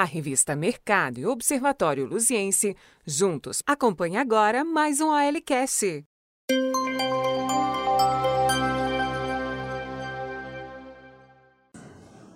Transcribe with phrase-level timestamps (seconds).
[0.00, 6.04] A revista Mercado e Observatório Luziense, juntos, acompanhe agora mais um OLCast.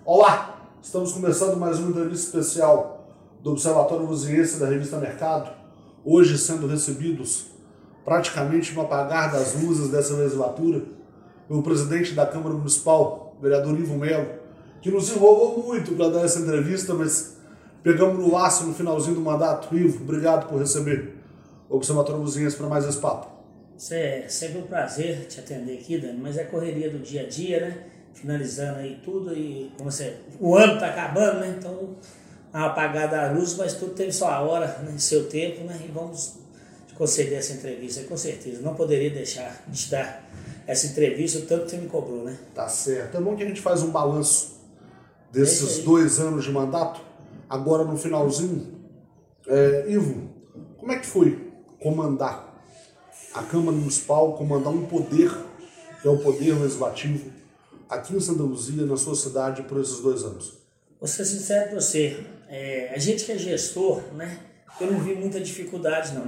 [0.03, 5.49] Olá, estamos começando mais uma entrevista especial do Observatório Luziense da revista Mercado,
[6.03, 7.45] hoje sendo recebidos
[8.03, 10.83] praticamente no apagar das luzes dessa legislatura,
[11.47, 14.27] pelo presidente da Câmara Municipal, vereador Ivo Melo,
[14.81, 17.32] que nos enrolou muito para dar essa entrevista, mas
[17.83, 19.75] Pegamos no laço no finalzinho do mandato.
[19.75, 21.15] Ivo, obrigado por receber
[21.69, 23.27] o Observatório Luzinhas para mais esse papo.
[23.91, 27.59] É sempre um prazer te atender aqui, Dani, mas é correria do dia a dia,
[27.59, 27.83] né?
[28.13, 31.55] Finalizando aí tudo e como você, o ano está acabando, né?
[31.59, 31.95] Então,
[32.53, 34.93] a apagada da luz, mas tudo teve sua hora, né?
[34.97, 35.77] seu tempo, né?
[35.83, 36.35] E vamos
[36.87, 38.61] te conceder essa entrevista, com certeza.
[38.61, 40.23] Não poderia deixar de te dar
[40.65, 42.37] essa entrevista, o tanto que você me cobrou, né?
[42.55, 43.17] Tá certo.
[43.17, 44.61] É bom que a gente faz um balanço
[45.33, 47.01] desses é dois anos de mandato
[47.53, 48.89] agora no finalzinho.
[49.47, 50.33] É, Ivo,
[50.75, 52.65] como é que foi comandar
[53.31, 55.31] a Câmara Municipal, comandar um poder,
[56.01, 57.31] que é o poder legislativo,
[57.87, 60.57] aqui em Santa Luzia, na sua cidade, por esses dois anos?
[60.99, 64.39] Vou ser sincero com você, é, a gente que é gestor, né,
[64.81, 66.27] eu não vi muita dificuldade não.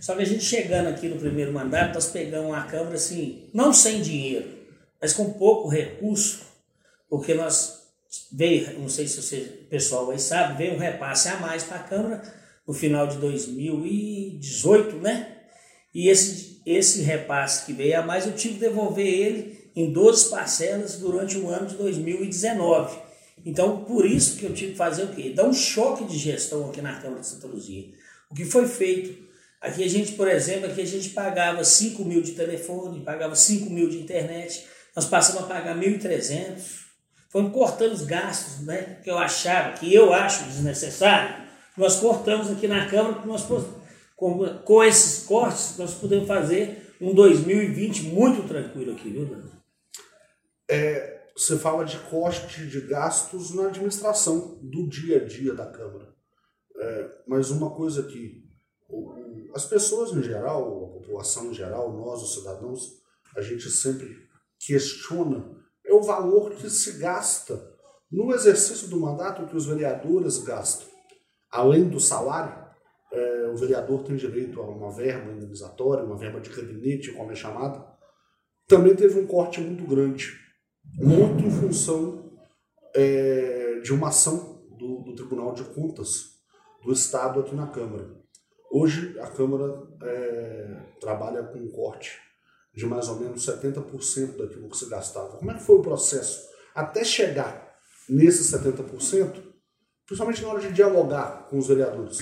[0.00, 3.72] Só que a gente chegando aqui no primeiro mandato, nós pegamos a Câmara assim, não
[3.72, 4.48] sem dinheiro,
[5.00, 6.42] mas com pouco recurso,
[7.08, 7.85] porque nós
[8.32, 11.82] veio, não sei se você, pessoal aí sabe, veio um repasse a mais para a
[11.82, 12.22] Câmara
[12.66, 15.36] no final de 2018, né?
[15.94, 20.30] E esse, esse repasse que veio a mais, eu tive que devolver ele em 12
[20.30, 22.98] parcelas durante o ano de 2019.
[23.44, 25.30] Então, por isso que eu tive que fazer o quê?
[25.30, 27.86] Dar um choque de gestão aqui na Câmara de Santa Luzia.
[28.30, 29.26] O que foi feito?
[29.60, 33.70] Aqui a gente, por exemplo, aqui a gente pagava 5 mil de telefone, pagava 5
[33.70, 36.85] mil de internet, nós passamos a pagar 1.300,
[37.36, 38.98] Fomos cortando os gastos, né?
[39.04, 41.44] Que eu achava, que eu acho desnecessário.
[41.76, 43.44] Nós cortamos aqui na Câmara, nós,
[44.16, 49.50] com, com esses cortes, nós podemos fazer um 2020 muito tranquilo aqui, viu, Dani?
[50.66, 56.08] É, você fala de corte de gastos na administração do dia a dia da Câmara.
[56.74, 58.46] É, mas uma coisa que
[59.54, 62.92] as pessoas em geral, a população em geral, nós, os cidadãos,
[63.36, 64.26] a gente sempre
[64.58, 65.65] questiona
[65.96, 67.74] o valor que se gasta
[68.10, 70.86] no exercício do mandato que os vereadores gastam.
[71.50, 72.66] Além do salário,
[73.12, 77.34] é, o vereador tem direito a uma verba indenizatória, uma verba de gabinete, como é
[77.34, 77.84] chamada.
[78.68, 80.32] Também teve um corte muito grande,
[80.98, 82.36] muito em função
[82.94, 86.36] é, de uma ação do, do, Tribunal de Contas
[86.82, 88.08] do Estado aqui na Câmara.
[88.70, 92.25] Hoje a Câmara é, trabalha com um corte
[92.76, 95.38] de mais ou menos 70% daquilo que se gastava.
[95.38, 97.74] Como é que foi o processo até chegar
[98.08, 99.42] nesses 70%,
[100.06, 102.18] principalmente na hora de dialogar com os vereadores?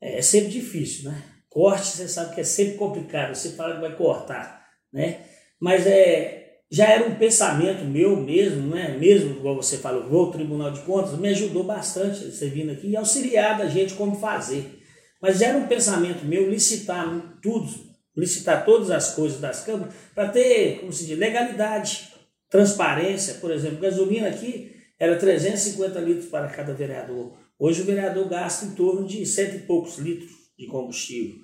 [0.00, 1.22] É, é sempre difícil, né?
[1.48, 4.62] Corte, você sabe que é sempre complicado, você fala que vai cortar,
[4.92, 5.24] né?
[5.58, 8.96] Mas é, já era um pensamento meu mesmo, né?
[8.98, 12.88] Mesmo, igual você falou, vou ao Tribunal de Contas, me ajudou bastante você vindo aqui
[12.88, 14.78] e auxiliar da gente como fazer.
[15.20, 17.87] Mas já era um pensamento meu licitar tudo,
[18.18, 22.08] licitar todas as coisas das câmaras para ter, como se diz, legalidade,
[22.50, 23.34] transparência.
[23.34, 27.32] Por exemplo, gasolina aqui era 350 litros para cada vereador.
[27.58, 31.36] Hoje o vereador gasta em torno de cento e poucos litros de combustível.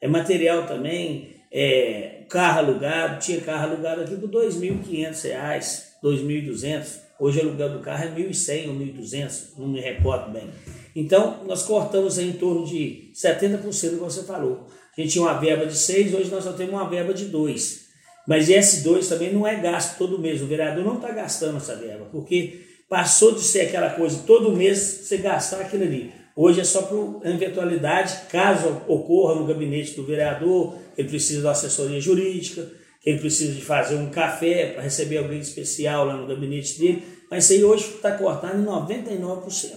[0.00, 5.60] É material também, é, carro alugado, tinha carro alugado aqui por R$ 2.500, R$
[6.02, 7.00] 2.200.
[7.20, 10.50] Hoje o aluguel do carro é R$ 1.100 ou R$ 1.200, não me recordo bem.
[10.94, 14.66] Então, nós cortamos em torno de 70%, como você falou.
[14.96, 17.82] A gente tinha uma verba de 6, hoje nós só temos uma verba de 2.
[18.26, 20.42] Mas esse 2 também não é gasto todo mês.
[20.42, 24.78] O vereador não está gastando essa verba, porque passou de ser aquela coisa todo mês
[25.02, 26.12] você gastar aquilo ali.
[26.36, 32.00] Hoje é só para eventualidade, caso ocorra no gabinete do vereador, ele precisa uma assessoria
[32.00, 32.70] jurídica,
[33.04, 37.02] ele precisa de fazer um café para receber alguém especial lá no gabinete dele.
[37.30, 39.72] Mas isso aí hoje está cortado em 99%.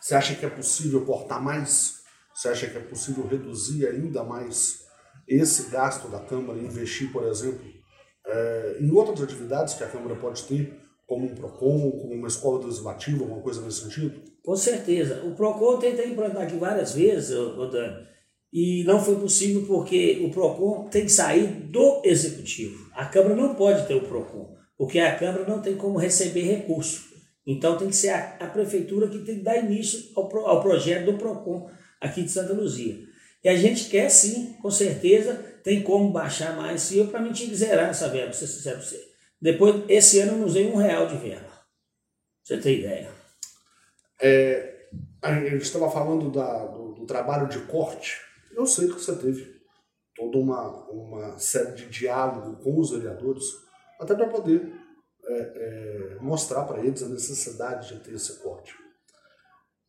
[0.00, 1.97] Você acha que é possível cortar mais?
[2.38, 4.84] Você acha que é possível reduzir ainda mais
[5.26, 7.66] esse gasto da Câmara e investir, por exemplo,
[8.24, 10.72] é, em outras atividades que a Câmara pode ter,
[11.04, 14.22] como um PROCON, como uma escola legislativa, alguma coisa nesse sentido?
[14.44, 15.24] Com certeza.
[15.24, 17.30] O PROCON eu tentei implantar aqui várias vezes,
[17.72, 18.06] Dani,
[18.52, 22.88] e não foi possível porque o PROCON tem que sair do Executivo.
[22.94, 27.08] A Câmara não pode ter o PROCON, porque a Câmara não tem como receber recurso.
[27.44, 31.06] Então tem que ser a, a Prefeitura que tem que dar início ao, ao projeto
[31.06, 31.68] do PROCON
[32.00, 32.96] aqui de Santa Luzia.
[33.42, 36.82] E a gente quer sim, com certeza, tem como baixar mais.
[36.82, 39.00] Se eu, para mim, tinha que zerar essa verba, se sincero você.
[39.40, 41.48] Depois, esse ano eu não usei um real de verba.
[42.42, 43.10] Você tem ideia.
[44.20, 44.88] É,
[45.22, 48.16] a gente estava falando da, do, do, trabalho de corte.
[48.52, 49.58] Eu sei que você teve
[50.16, 53.44] toda uma, uma série de diálogo com os vereadores,
[54.00, 54.72] até para poder
[55.24, 58.74] é, é, mostrar para eles a necessidade de ter esse corte.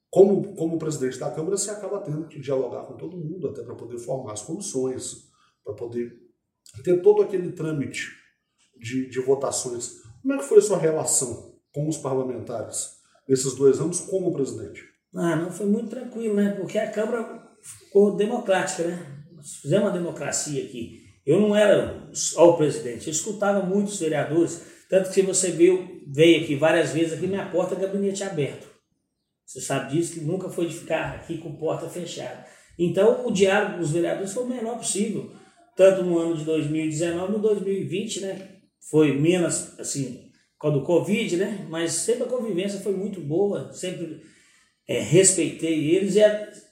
[0.10, 3.76] Como, como presidente da Câmara, você acaba tendo que dialogar com todo mundo, até para
[3.76, 5.30] poder formar as comissões,
[5.64, 6.12] para poder
[6.84, 8.08] ter todo aquele trâmite
[8.78, 10.02] de, de votações.
[10.22, 12.98] Como é que foi a sua relação com os parlamentares
[13.28, 14.84] nesses dois anos como presidente?
[15.16, 16.56] Ah, não foi muito tranquilo, né?
[16.60, 19.26] Porque a Câmara ficou democrática, né?
[19.32, 21.04] Nós fizemos uma democracia aqui.
[21.26, 26.44] Eu não era só o presidente, eu escutava muitos vereadores, tanto que você veio, veio
[26.44, 28.68] aqui várias vezes, aqui minha porta é gabinete aberto.
[29.50, 32.46] Você sabe disso, que nunca foi de ficar aqui com porta fechada.
[32.78, 35.31] Então, o diálogo com os vereadores foi o menor possível,
[35.75, 38.48] tanto no ano de 2019 no 2020, né?
[38.92, 40.30] Foi menos, assim,
[40.60, 41.66] causa do Covid, né?
[41.68, 44.22] Mas sempre a convivência foi muito boa, sempre
[44.88, 46.19] é, respeitei eles e,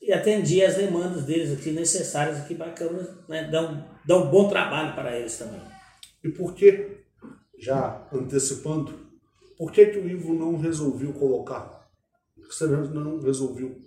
[0.04, 3.50] e, atendi as demandas deles aqui necessárias aqui para a Câmara, né,
[4.06, 5.62] dar um bom trabalho para eles também.
[6.24, 7.00] E por que,
[7.58, 9.00] já antecipando,
[9.58, 11.77] por que, que o Ivo não resolveu colocar,
[12.54, 13.78] você não resolveu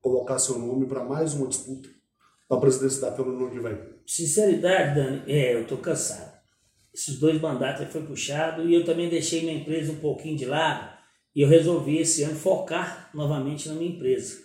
[0.00, 1.88] colocar seu nome para mais uma disputa
[2.48, 3.78] para a presidência da Câmara no ano que vem?
[4.06, 6.36] Sinceridade, Dani, é, eu estou cansado.
[6.94, 10.96] Esses dois mandatos foi puxado e eu também deixei minha empresa um pouquinho de lado
[11.34, 14.38] e eu resolvi esse ano focar novamente na minha empresa.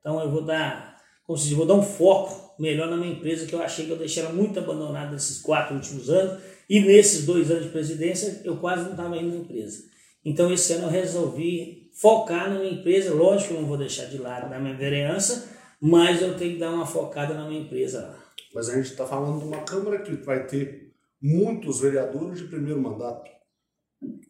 [0.00, 0.96] Então eu vou dar,
[1.26, 3.90] como se diz, vou dar um foco melhor na minha empresa, que eu achei que
[3.90, 6.42] eu deixei ela muito abandonada nesses quatro últimos anos.
[6.68, 9.84] E nesses dois anos de presidência, eu quase não estava indo na empresa.
[10.24, 13.14] Então esse ano eu resolvi focar na minha empresa.
[13.14, 15.48] Lógico que eu não vou deixar de lado da minha vereança,
[15.80, 18.24] mas eu tenho que dar uma focada na minha empresa lá.
[18.54, 22.80] Mas a gente está falando de uma Câmara que vai ter muitos vereadores de primeiro
[22.80, 23.30] mandato.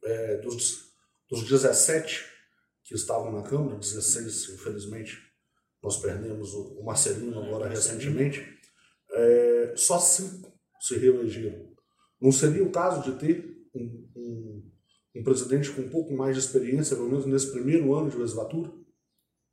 [0.04, 0.88] É, dos
[1.28, 2.24] dos 17
[2.84, 5.18] que estavam na Câmara, 16, infelizmente,
[5.82, 8.42] nós perdemos o Marcelino agora recentemente,
[9.12, 10.50] é, só cinco
[10.80, 11.68] se reelegeram.
[12.20, 13.44] Não seria o caso de ter
[13.74, 14.57] um, um,
[15.18, 18.70] um, presidente com um pouco mais de experiência, pelo menos nesse primeiro ano de legislatura?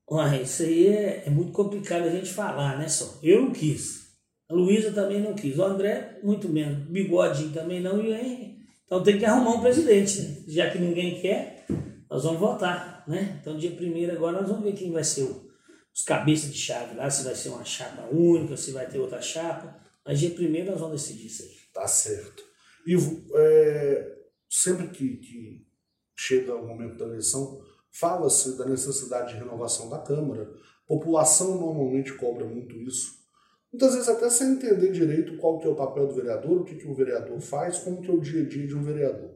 [0.10, 3.20] Ué, isso aí é, é muito complicado a gente falar, né, só?
[3.24, 4.06] Eu não quis.
[4.48, 5.58] A Luísa também não quis.
[5.58, 6.88] O André, muito menos.
[6.88, 8.00] Bigodinho também não.
[8.04, 8.56] E Henry.
[8.86, 10.22] Então tem que arrumar um presidente.
[10.22, 10.44] Né?
[10.48, 11.66] Já que ninguém quer,
[12.10, 13.40] nós vamos votar, né?
[13.42, 15.50] Então, dia primeiro agora nós vamos ver quem vai ser o,
[15.94, 19.22] os cabeças de chave lá, se vai ser uma chapa única, se vai ter outra
[19.22, 19.76] chapa.
[20.06, 21.56] Mas dia primeiro nós vamos decidir isso aí.
[21.74, 22.44] Tá certo.
[22.86, 24.16] Ivo, é,
[24.50, 25.68] sempre que, que
[26.16, 27.62] chega o momento da eleição,
[27.92, 30.44] fala-se da necessidade de renovação da Câmara.
[30.44, 33.26] A população normalmente cobra muito isso.
[33.72, 36.76] Muitas vezes até sem entender direito qual que é o papel do vereador, o que,
[36.76, 39.36] que o vereador faz, como que é o dia a dia de um vereador.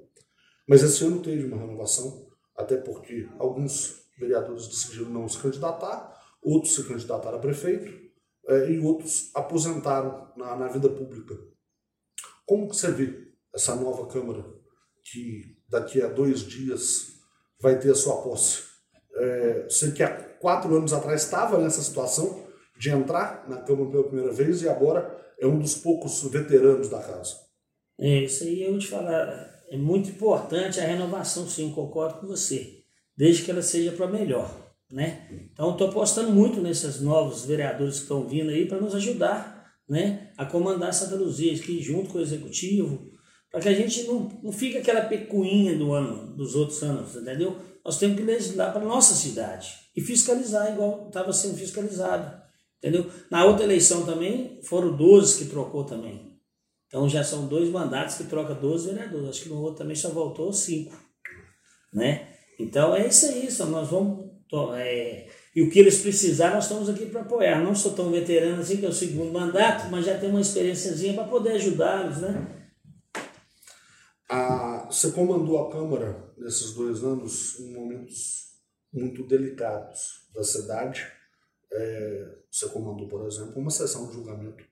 [0.68, 6.76] Mas esse ano teve uma renovação até porque alguns vereadores decidiram não se candidatar, outros
[6.76, 7.92] se candidataram a prefeito
[8.48, 11.38] é, e outros aposentaram na, na vida pública.
[12.46, 14.59] Como que você vê essa nova Câmara
[15.12, 17.14] que daqui a dois dias
[17.62, 18.64] vai ter a sua posse?
[19.16, 22.48] É, você que há quatro anos atrás estava nessa situação
[22.78, 27.00] de entrar na Câmara pela primeira vez e agora é um dos poucos veteranos da
[27.00, 27.36] casa.
[28.00, 32.84] É, isso aí eu te falar é muito importante a renovação, sim, concordo com você,
[33.16, 34.50] desde que ela seja para melhor,
[34.92, 35.28] né?
[35.52, 40.32] Então, estou apostando muito nesses novos vereadores que estão vindo aí para nos ajudar, né,
[40.38, 43.12] a comandar Santa Luzia, aqui junto com o executivo,
[43.52, 47.58] para que a gente não, não fique aquela pecuinha do ano, dos outros anos, entendeu?
[47.84, 52.42] Nós temos que legislar para nossa cidade e fiscalizar igual estava sendo fiscalizado,
[52.78, 53.10] entendeu?
[53.32, 56.30] Na outra eleição também foram 12 que trocou também,
[56.90, 59.30] então já são dois mandatos que troca 12 vereadores.
[59.30, 60.98] Acho que no outro também só voltou cinco.
[61.94, 62.28] Né?
[62.60, 64.28] Então é isso aí, só nós vamos.
[64.76, 67.64] É, e o que eles precisarem, nós estamos aqui para apoiar.
[67.64, 71.14] Não sou tão veterano assim, que é o segundo mandato, mas já tenho uma experiênciazinha
[71.14, 72.59] para poder ajudá-los, né?
[74.32, 78.60] Ah, você comandou a Câmara nesses dois anos em momentos
[78.94, 81.02] muito delicados da cidade.
[81.72, 84.64] É, você comandou, por exemplo, uma sessão de julgamento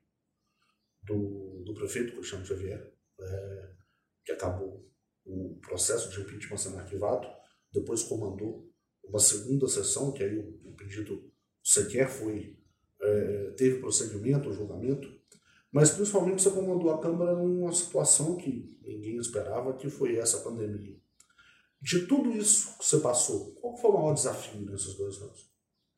[1.02, 3.72] do, do prefeito Cristiano Xavier, é,
[4.26, 4.88] que acabou
[5.26, 7.28] o processo de impeachment sendo arquivado,
[7.74, 8.72] depois comandou
[9.04, 11.34] uma segunda sessão, que aí o, o pedido
[11.64, 12.60] sequer foi,
[13.02, 15.17] é, teve prosseguimento, julgamento,
[15.72, 20.98] mas principalmente você comandou a Câmara numa situação que ninguém esperava, que foi essa pandemia.
[21.82, 25.48] De tudo isso que você passou, qual foi o maior desafio nesses dois anos?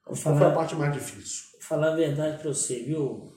[0.04, 1.44] Falar, qual foi a parte mais difícil?
[1.62, 3.32] Falar a verdade para você, viu,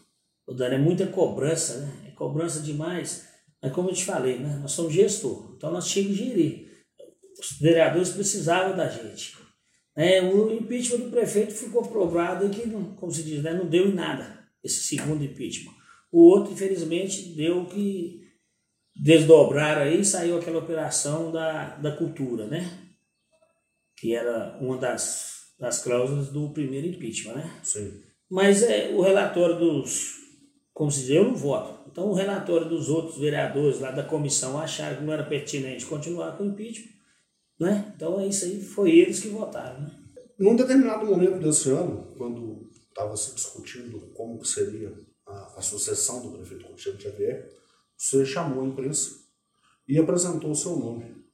[0.46, 2.08] o Dani, é muita cobrança, né?
[2.08, 3.28] É cobrança demais.
[3.62, 4.58] Mas como eu te falei, né?
[4.60, 6.86] Nós somos gestor, então nós tínhamos que gerir.
[7.38, 9.36] Os vereadores precisavam da gente.
[9.94, 12.62] É, o impeachment do prefeito ficou provado que,
[12.96, 15.74] como se diz, né, não deu em nada, esse segundo impeachment.
[16.12, 18.20] O outro, infelizmente, deu que
[18.94, 22.92] desdobrar aí saiu aquela operação da, da cultura, né?
[23.96, 27.60] Que era uma das, das cláusulas do primeiro impeachment, né?
[27.62, 28.02] Sim.
[28.30, 30.20] Mas é, o relatório dos.
[30.74, 31.88] Como se diz, eu não voto.
[31.90, 36.36] Então o relatório dos outros vereadores lá da comissão acharam que não era pertinente continuar
[36.36, 36.92] com o impeachment.
[37.60, 37.92] Né?
[37.94, 39.82] Então é isso aí, foi eles que votaram.
[39.82, 39.90] Né?
[40.38, 44.92] Num determinado momento desse ano, quando estava se discutindo como seria
[45.32, 47.50] a, a sucessão do prefeito Cristiano Xavier,
[47.96, 49.10] você chamou a imprensa
[49.88, 51.24] e apresentou o seu nome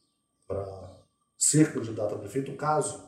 [0.47, 1.05] para
[1.37, 3.07] ser candidato a prefeito, caso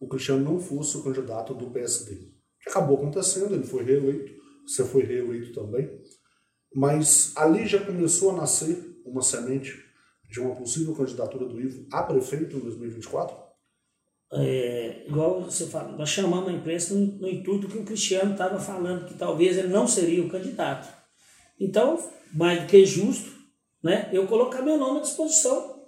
[0.00, 2.32] o Cristiano não fosse o candidato do PSD.
[2.60, 6.00] Que acabou acontecendo, ele foi reeleito, você foi reeleito também.
[6.74, 9.84] Mas ali já começou a nascer uma semente
[10.28, 13.47] de uma possível candidatura do Ivo a prefeito em 2024?
[14.32, 18.58] É, igual você fala, nós chamamos a imprensa no, no intuito que o Cristiano estava
[18.60, 20.88] falando, que talvez ele não seria o candidato.
[21.58, 21.98] Então,
[22.34, 23.32] mais do que justo,
[23.82, 25.86] né, eu colocar meu nome à disposição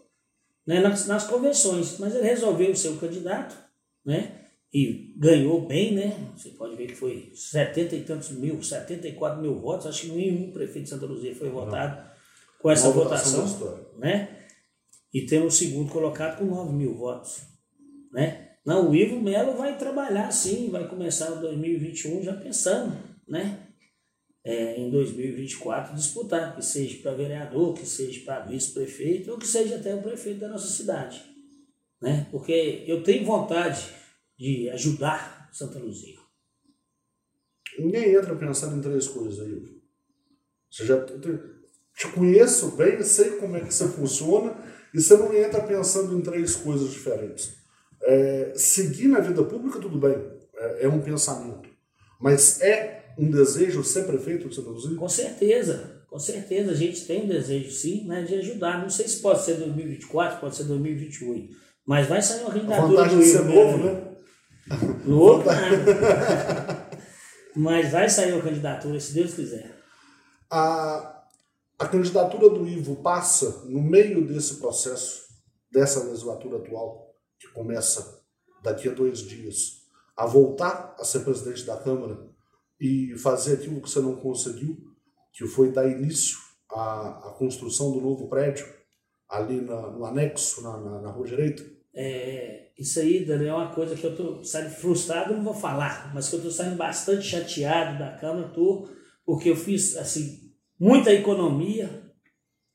[0.67, 1.99] né, nas, nas convenções.
[1.99, 3.57] Mas ele resolveu ser o candidato,
[4.05, 4.41] né?
[4.73, 6.33] e ganhou bem, né?
[6.37, 10.53] Você pode ver que foi 70 e tantos mil, 74 mil votos, acho que nenhum
[10.53, 12.09] prefeito de Santa Luzia foi votado
[12.61, 14.47] com essa votação, votação né?
[15.13, 17.43] E temos o segundo colocado com 9 mil votos,
[18.11, 18.51] né?
[18.65, 23.67] Não, o Ivo Melo vai trabalhar sim, vai começar o 2021 já pensando, né?
[24.43, 29.77] É, em 2024 disputar, que seja para vereador, que seja para vice-prefeito, ou que seja
[29.77, 31.23] até o prefeito da nossa cidade,
[32.01, 32.27] né?
[32.31, 33.87] Porque eu tenho vontade
[34.39, 36.19] de ajudar Santa Luzia.
[37.79, 39.81] Ninguém entra pensando em três coisas aí.
[40.71, 44.57] Você já te conheço bem, sei como é que você funciona
[44.95, 47.60] e você não entra pensando em três coisas diferentes.
[48.03, 50.17] É, seguir na vida pública, tudo bem,
[50.57, 51.69] é, é, um pensamento.
[52.21, 54.97] Mas é um desejo ser prefeito de Santa Luzia?
[54.97, 56.73] Com certeza, com certeza.
[56.73, 58.81] A gente tem um desejo, sim, né, de ajudar.
[58.83, 61.55] Não sei se pode ser 2024, pode ser 2028.
[61.87, 62.83] Mas vai sair uma candidatura.
[62.83, 64.11] A vantagem de ser novo, né?
[65.05, 65.49] No outro
[67.57, 69.77] Mas vai sair uma candidatura, se Deus quiser.
[70.49, 71.25] A,
[71.79, 75.23] a candidatura do Ivo passa no meio desse processo,
[75.73, 77.10] dessa legislatura atual,
[77.41, 78.23] que começa
[78.63, 79.81] daqui a dois dias,
[80.17, 82.29] a voltar a ser presidente da Câmara
[82.79, 84.77] e fazer aquilo que você não conseguiu,
[85.33, 86.39] que foi dar início
[86.71, 88.67] à, à construção do novo prédio
[89.29, 91.65] ali na, no anexo, na, na, na rua direita?
[91.95, 96.13] É, isso aí, Daniel, é uma coisa que eu tô saindo frustrado, não vou falar,
[96.15, 98.89] mas que eu tô saindo bastante chateado da Câmara, tô,
[99.25, 102.11] porque eu fiz, assim, muita economia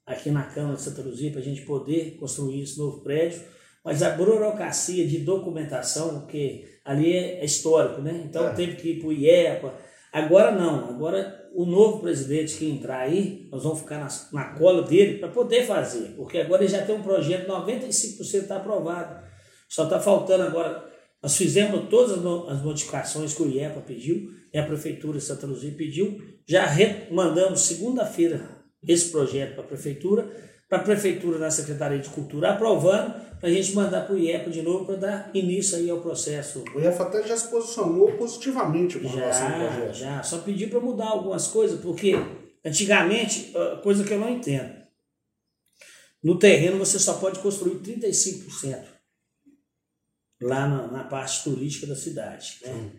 [0.06, 3.42] aqui na Câmara de Santa Luzia para a gente poder construir esse novo prédio,
[3.86, 8.24] mas a burocracia de documentação, porque ali é, é histórico, né?
[8.26, 8.54] Então é.
[8.54, 9.74] teve que ir para o IEPA.
[10.12, 14.82] Agora não, agora o novo presidente que entrar aí, nós vamos ficar na, na cola
[14.82, 19.24] dele para poder fazer, porque agora ele já tem um projeto, 95% está aprovado.
[19.70, 20.84] Só está faltando agora.
[21.22, 22.14] Nós fizemos todas
[22.50, 26.22] as modificações que o IEPA pediu e a Prefeitura de Santa Luzia pediu.
[26.48, 26.68] Já
[27.12, 28.50] mandamos segunda-feira
[28.88, 30.30] esse projeto para a Prefeitura,
[30.68, 34.50] para a Prefeitura na Secretaria de Cultura aprovando, para a gente mandar para o IEPA
[34.50, 36.64] de novo para dar início aí ao processo.
[36.74, 39.94] O IEPA até já se posicionou positivamente com relação ao projeto.
[39.94, 42.14] Já, só pediu para mudar algumas coisas, porque
[42.66, 43.54] antigamente,
[43.84, 44.74] coisa que eu não entendo,
[46.24, 48.84] no terreno você só pode construir 35%
[50.42, 52.58] lá na, na parte turística da cidade.
[52.64, 52.92] Né?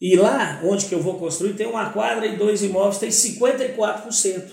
[0.00, 4.50] E lá onde que eu vou construir tem uma quadra e dois imóveis, tem 54%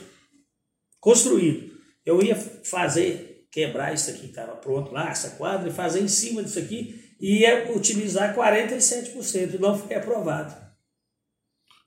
[0.99, 1.64] construído.
[2.05, 6.07] Eu ia fazer, quebrar isso aqui que estava pronto lá, essa quadra, e fazer em
[6.07, 10.65] cima disso aqui, e ia utilizar 47%, e não foi aprovado.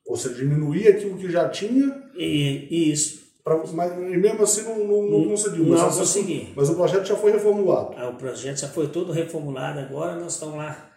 [0.06, 2.10] Ou seja, diminuir aquilo que já tinha.
[2.16, 3.28] E, isso.
[3.44, 5.64] Pra, mas mesmo assim não, não, não conseguiu.
[5.64, 6.52] Não mas, consegui.
[6.56, 7.94] Mas o projeto já foi reformulado.
[7.96, 10.90] Ah, o projeto já foi todo reformulado agora, nós estamos lá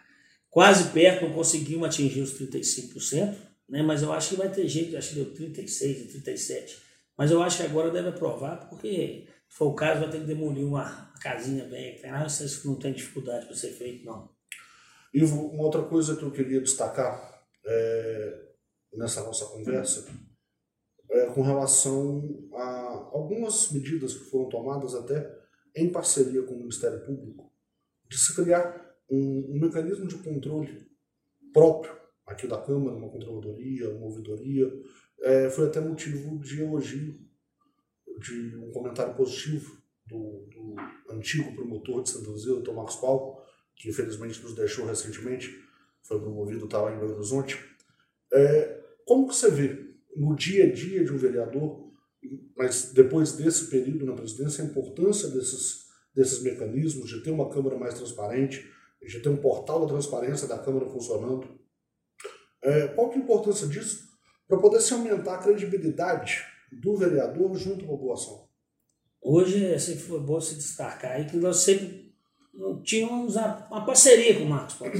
[0.50, 3.34] quase perto, não conseguimos atingir os 35%,
[3.68, 3.82] né?
[3.82, 6.70] mas eu acho que vai ter jeito, acho que deu 36 e 37%.
[7.16, 10.26] Mas eu acho que agora deve aprovar, porque se for o caso, vai ter que
[10.26, 14.30] demolir uma casinha bem, ah, isso não tem dificuldade para ser feito, não.
[15.12, 18.48] E uma outra coisa que eu queria destacar é,
[18.94, 20.06] nessa nossa conversa
[21.10, 25.38] é, com relação a algumas medidas que foram tomadas até
[25.76, 27.52] em parceria com o Ministério Público,
[28.08, 30.90] de se criar um, um mecanismo de controle
[31.52, 31.94] próprio
[32.26, 34.70] aqui da Câmara, uma controladoria, uma ouvidoria,
[35.22, 37.18] é, foi até motivo de elogio,
[38.18, 40.76] de um comentário positivo do, do
[41.10, 43.40] antigo promotor de Santa Luzia, o Marcos Paulo,
[43.76, 45.50] que infelizmente nos deixou recentemente,
[46.02, 47.58] foi promovido, estava em Belo Horizonte.
[48.32, 51.90] É, como que você vê no dia a dia de um vereador,
[52.56, 57.78] mas depois desse período na presidência, a importância desses, desses mecanismos, de ter uma Câmara
[57.78, 58.68] mais transparente,
[59.00, 61.48] de ter um portal da transparência da Câmara funcionando?
[62.62, 64.11] É, qual que é a importância disso
[64.48, 68.48] para poder se aumentar a credibilidade do vereador junto à população?
[69.20, 72.12] Hoje, assim, foi bom se destacar aí que nós sempre
[72.82, 74.94] tínhamos uma parceria com o Marcos Paulo.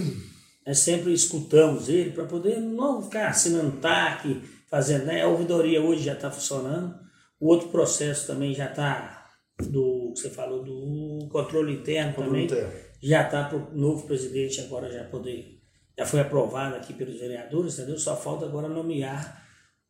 [0.67, 5.23] Nós sempre escutamos ele para poder não ficar assinando TAC, fazendo, né?
[5.23, 6.95] A ouvidoria hoje já está funcionando.
[7.41, 12.63] O outro processo também já está, do que você falou, do controle interno controle também.
[12.63, 12.93] Interno.
[13.03, 15.61] Já está para o novo presidente agora já poder.
[15.99, 17.99] Já foi aprovado aqui pelos vereadores, entendeu?
[17.99, 19.47] Só falta agora nomear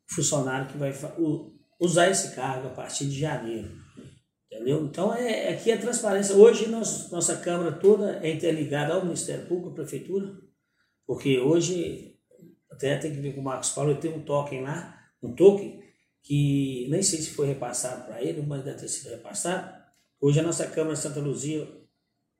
[0.09, 0.93] o funcionário que vai
[1.79, 3.71] usar esse cargo a partir de janeiro.
[4.51, 4.85] Entendeu?
[4.85, 6.35] Então, é, aqui é transparência.
[6.35, 10.31] Hoje, nós, nossa Câmara toda é interligada ao Ministério Público, à Prefeitura,
[11.07, 12.15] porque hoje,
[12.69, 15.81] até tem que ver com o Marcos Paulo, ele tem um token lá, um token,
[16.21, 19.73] que nem sei se foi repassado para ele, mas deve ter sido repassado.
[20.21, 21.67] Hoje, a nossa Câmara Santa Luzia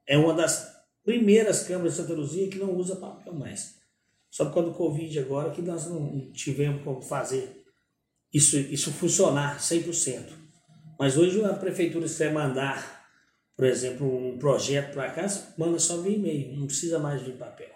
[0.08, 0.73] é uma das
[1.04, 3.76] primeiras câmaras de Santa Luzia que não usa papel mais.
[4.30, 7.64] Só por causa do Covid agora que nós não tivemos como fazer
[8.34, 10.24] isso, isso funcionar 100%.
[11.00, 13.06] Mas hoje a prefeitura, se quer mandar,
[13.56, 17.70] por exemplo, um projeto para casa, manda só via e-mail, não precisa mais de papel.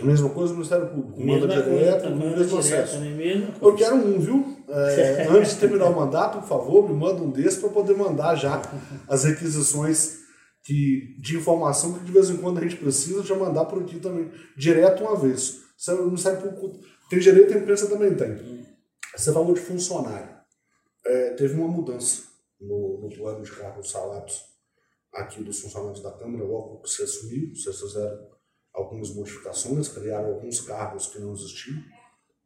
[0.00, 2.98] A mesma coisa no Ministério Público, manda direto, no mesmo acesso.
[3.60, 4.56] Eu quero um, viu?
[4.68, 8.36] É, antes de terminar o mandato, por favor, me manda um desse para poder mandar
[8.36, 8.62] já
[9.08, 10.18] as requisições
[10.68, 13.98] que, de informação que de vez em quando a gente precisa já mandar por aqui
[13.98, 15.62] também, direto uma vez.
[15.88, 18.66] O Ministério Público tem direito, a imprensa também tem.
[19.16, 20.38] Você falou de funcionário
[21.08, 22.24] é, teve uma mudança
[22.60, 24.44] no, no plano de cargos salários
[25.14, 28.28] aqui dos funcionários da Câmara, logo que você assumiu, vocês fizeram
[28.74, 31.82] algumas modificações, criaram alguns cargos que não existiam.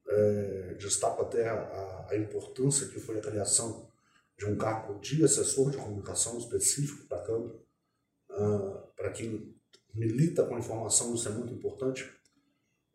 [0.08, 3.88] É, destaco até a, a, importância que foi a criação
[4.36, 7.54] de um cargo de assessor de comunicação específico para a Câmara.
[8.32, 9.54] Uh, para quem
[9.94, 12.04] milita com informação, isso é muito importante.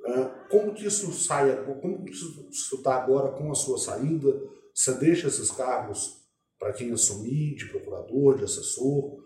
[0.02, 4.28] Uh, como que isso sai, como que isso está agora com a sua saída?
[4.74, 6.28] Você deixa esses cargos
[6.60, 9.24] para quem assumir, de procurador, de assessor?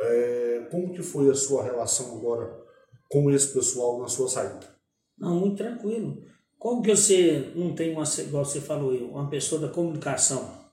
[0.00, 2.62] É, como que foi a sua relação agora
[3.08, 4.74] com esse pessoal na sua saída?
[5.16, 6.22] Não, muito tranquilo.
[6.58, 10.64] Como que você não tem uma, igual você falou, uma pessoa da comunicação?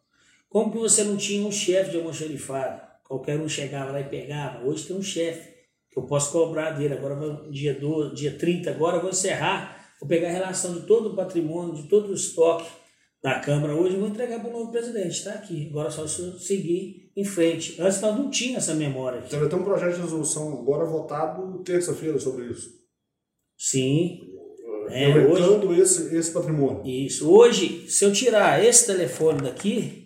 [0.50, 2.91] Como que você não tinha um chefe de almoxerifado?
[3.12, 4.66] Qualquer um chegava lá e pegava.
[4.66, 5.52] Hoje tem um chefe
[5.90, 6.94] que eu posso cobrar dele.
[6.94, 9.94] Agora, dia, 12, dia 30, agora eu vou encerrar.
[10.00, 12.72] Vou pegar a relação de todo o patrimônio, de todo o estoque
[13.22, 15.10] da Câmara hoje, vou entregar para o novo presidente.
[15.10, 15.68] Está aqui.
[15.70, 17.82] Agora é só seguir em frente.
[17.82, 19.20] Antes nós não tinha essa memória.
[19.20, 19.28] Aqui.
[19.28, 22.70] Então vai ter um projeto de resolução agora votado terça-feira sobre isso.
[23.58, 24.22] Sim.
[24.90, 26.82] É, hoje, esse, esse patrimônio.
[26.88, 27.30] Isso.
[27.30, 30.06] Hoje, se eu tirar esse telefone daqui,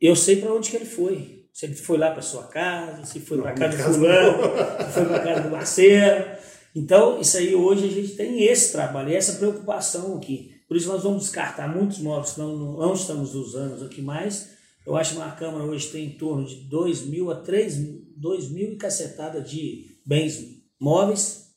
[0.00, 1.35] eu sei para onde que ele foi.
[1.56, 4.42] Se ele foi lá para sua casa, se foi para casa do fulano,
[4.84, 6.36] se foi para casa do Marcelo.
[6.74, 10.54] Então, isso aí hoje a gente tem esse trabalho, essa preocupação aqui.
[10.68, 14.50] Por isso nós vamos descartar muitos móveis que não, não estamos usando aqui mais.
[14.86, 17.74] Eu acho que uma Câmara hoje tem em torno de 2 mil a 3
[18.18, 20.38] 2 mil e cacetada de bens
[20.78, 21.52] móveis,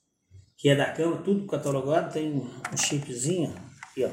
[0.58, 4.10] que é da Câmara, tudo catalogado, tem um, um chipzinho aqui, ó.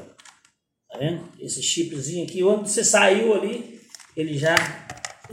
[0.89, 1.29] Tá vendo?
[1.39, 3.79] Esse chipzinho aqui, onde você saiu ali,
[4.17, 4.53] ele já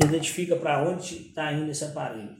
[0.02, 2.36] identifica para onde está indo esse aparelho.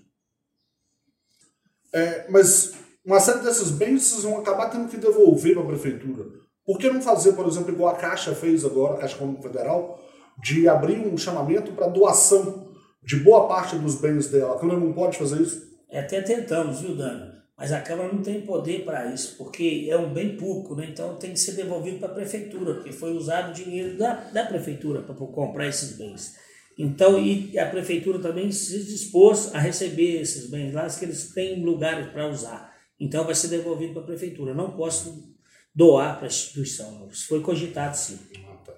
[1.92, 6.24] É, mas uma série desses bens vocês vão acabar tendo que devolver para a prefeitura.
[6.64, 10.02] Por que não fazer, por exemplo, igual a Caixa fez agora, a Caixa Econômica Federal,
[10.42, 14.56] de abrir um chamamento para doação de boa parte dos bens dela?
[14.56, 15.62] A Câmara não pode fazer isso?
[15.90, 17.34] É, até tentamos, viu, Dani?
[17.56, 20.88] Mas a Câmara não tem poder para isso, porque é um bem público, né?
[20.90, 24.44] então tem que ser devolvido para a Prefeitura, porque foi usado o dinheiro da, da
[24.44, 26.34] Prefeitura para comprar esses bens.
[26.76, 31.64] Então, e a Prefeitura também se dispôs a receber esses bens lá, que eles têm
[31.64, 32.74] lugares para usar.
[32.98, 34.54] Então, vai ser devolvido para a Prefeitura.
[34.54, 35.34] Não posso
[35.74, 37.08] doar para a instituição.
[37.08, 38.18] Isso foi cogitado sim.
[38.48, 38.74] Ah, tá.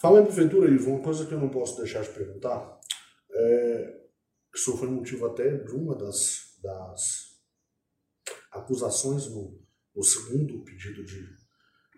[0.00, 2.78] Fala em prefeitura, Ivo, uma coisa que eu não posso deixar de perguntar,
[3.30, 4.00] é,
[4.54, 7.36] isso foi motivo até de uma das, das
[8.52, 9.60] acusações no,
[9.94, 11.28] no segundo pedido de,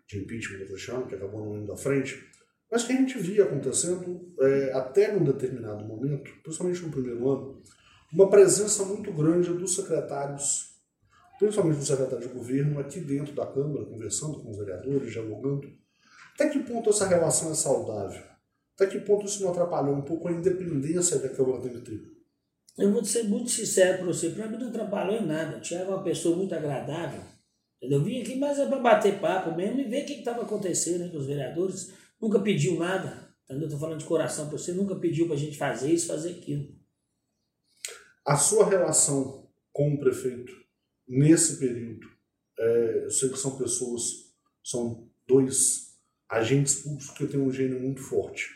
[0.09, 2.29] de impeachment do Cristiano, que acabou não indo à frente,
[2.70, 7.62] mas que a gente via acontecendo é, até num determinado momento, principalmente no primeiro ano,
[8.12, 10.70] uma presença muito grande dos secretários
[11.40, 15.72] principalmente do secretário de governo, aqui dentro da Câmara, conversando com os vereadores, dialogando.
[16.35, 18.22] Até que ponto essa relação é saudável?
[18.74, 22.02] Até que ponto isso não atrapalhou um pouco a independência que a Câmara tem que?
[22.78, 25.56] Eu vou ser muito sincero para você, para mim não atrapalhou em nada.
[25.56, 27.22] O Tiago é uma pessoa muito agradável.
[27.80, 31.11] Eu vim aqui, mas é para bater papo mesmo e ver o que estava acontecendo
[31.11, 31.92] com os vereadores.
[32.20, 33.30] Nunca pediu nada.
[33.44, 33.66] Entendeu?
[33.66, 36.72] Estou falando de coração para você, nunca pediu para a gente fazer isso, fazer aquilo.
[38.24, 40.52] A sua relação com o prefeito
[41.09, 42.06] nesse período,
[42.56, 44.02] é, eu sei que são pessoas,
[44.62, 48.46] são dois agentes públicos que têm um gênio muito forte,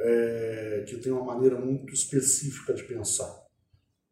[0.00, 3.44] é, que têm uma maneira muito específica de pensar.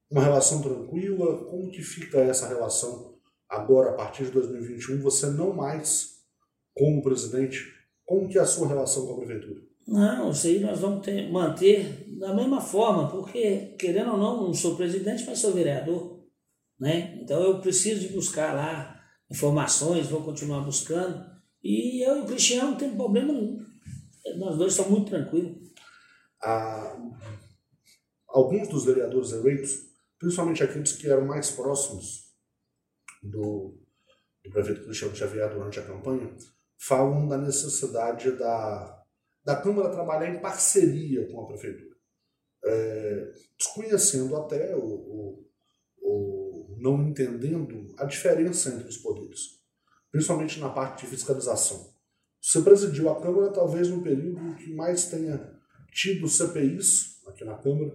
[0.09, 5.53] Uma relação tranquila, como que fica essa relação agora, a partir de 2021, você não
[5.53, 6.23] mais
[6.75, 7.72] como presidente,
[8.05, 9.61] como que é a sua relação com a prefeitura?
[9.87, 14.55] Não, isso aí nós vamos ter, manter da mesma forma, porque, querendo ou não, não
[14.55, 16.23] sou presidente, mas sou vereador.
[16.79, 17.19] Né?
[17.21, 21.25] Então eu preciso de buscar lá informações, vou continuar buscando.
[21.63, 23.65] E eu e o Cristiano não tem problema nenhum.
[24.37, 25.57] Nós dois estamos muito tranquilos.
[26.43, 26.97] Ah,
[28.29, 29.71] alguns dos vereadores eleitos,
[30.19, 32.33] principalmente aqueles que eram mais próximos
[33.23, 33.79] do,
[34.45, 36.35] do prefeito Cristiano Xavier durante a campanha,
[36.87, 39.03] falam da necessidade da
[39.45, 41.97] da Câmara trabalhar em parceria com a Prefeitura,
[42.65, 45.45] é, desconhecendo até o,
[46.01, 49.61] o, não entendendo a diferença entre os poderes,
[50.11, 51.93] principalmente na parte de fiscalização.
[52.41, 55.61] Você presidiu a Câmara talvez no período que mais tenha
[55.93, 57.95] tido CPIs aqui na Câmara,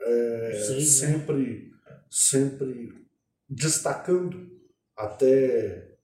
[0.00, 1.72] é, Sim, sempre,
[2.10, 3.06] sempre
[3.48, 4.50] destacando
[4.96, 5.96] até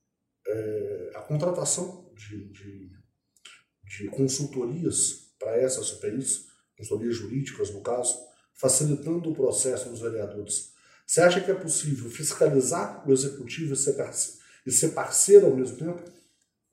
[0.47, 3.01] é, a contratação de, de
[3.99, 8.17] de consultorias para essas CPIs, consultorias jurídicas no caso,
[8.55, 10.71] facilitando o processo dos vereadores.
[11.07, 15.57] Você acha que é possível fiscalizar o executivo e ser parceiro, e ser parceiro ao
[15.57, 16.05] mesmo tempo?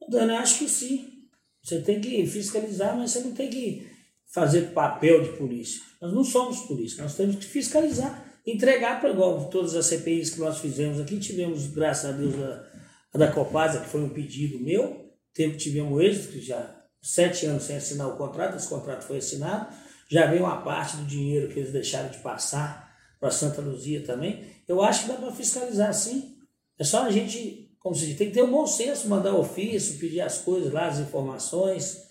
[0.09, 1.23] Dani, acho que sim.
[1.63, 3.87] Você tem que fiscalizar, mas você não tem que
[4.27, 5.81] fazer papel de polícia.
[5.99, 10.39] Nós não somos polícia, nós temos que fiscalizar, entregar para igual todas as CPIs que
[10.39, 11.19] nós fizemos aqui.
[11.19, 12.67] Tivemos, graças a Deus, a,
[13.13, 15.06] a da Copasa, que foi um pedido meu,
[15.37, 19.71] teve, tivemos êxito, que já sete anos sem assinar o contrato, esse contrato foi assinado,
[20.09, 24.43] já veio uma parte do dinheiro que eles deixaram de passar para Santa Luzia também.
[24.67, 26.35] Eu acho que dá para fiscalizar sim.
[26.79, 29.99] É só a gente, como se diz, tem que ter um bom senso, mandar ofício,
[29.99, 32.01] pedir as coisas lá, as informações.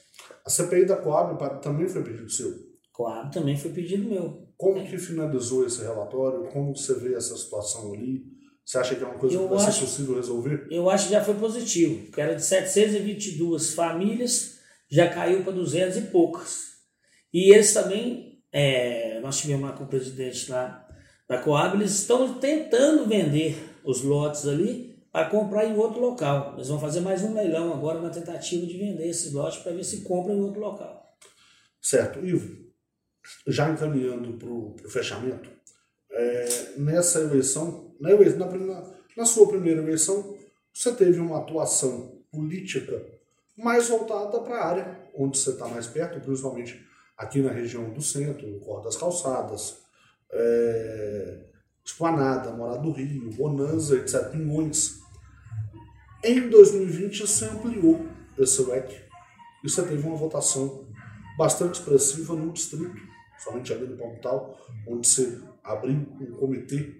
[0.44, 2.52] A CPI da Coab também foi pedido seu?
[2.92, 4.46] Coab também foi pedido meu.
[4.56, 6.48] Como que finalizou esse relatório?
[6.52, 8.35] Como você vê essa situação ali?
[8.66, 10.66] Você acha que é uma coisa eu que vai acho, ser possível resolver?
[10.68, 14.58] Eu acho que já foi positivo, que era de 722 famílias,
[14.90, 16.72] já caiu para 200 e poucas.
[17.32, 20.84] E eles também, é, nós tivemos lá com o presidente lá
[21.28, 26.54] da Coab, eles estão tentando vender os lotes ali para comprar em outro local.
[26.56, 29.84] Eles vão fazer mais um leilão agora na tentativa de vender esses lotes para ver
[29.84, 31.16] se compram em outro local.
[31.80, 32.18] Certo.
[32.18, 32.66] Ivo,
[33.46, 35.48] já encaminhando para o fechamento,
[36.16, 38.82] é, nessa eleição, na, eleição na,
[39.16, 40.36] na sua primeira eleição,
[40.72, 43.04] você teve uma atuação política
[43.56, 46.84] mais voltada para a área onde você está mais perto, principalmente
[47.16, 49.78] aqui na região do centro, no Corpo das Calçadas,
[50.30, 51.44] é,
[51.84, 54.98] Esplanada, Morada do Rio, Bonanza, etc., Pinhões.
[56.24, 58.06] Em 2020 você ampliou
[58.38, 58.96] esse leque
[59.64, 60.86] e você teve uma votação
[61.38, 62.96] bastante expressiva no distrito,
[63.38, 66.94] somente ali no Pontal, onde você abriu um comitê.